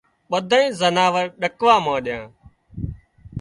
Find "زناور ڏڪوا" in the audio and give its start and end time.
0.79-1.75